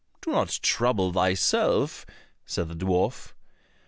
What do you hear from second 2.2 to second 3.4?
said the dwarf.